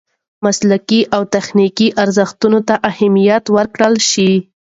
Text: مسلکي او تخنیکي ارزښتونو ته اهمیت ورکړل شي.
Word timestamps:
مسلکي 0.45 1.01
او 1.15 1.21
تخنیکي 1.35 1.87
ارزښتونو 2.03 2.59
ته 2.67 2.75
اهمیت 2.91 3.43
ورکړل 3.55 3.95
شي. 4.11 4.31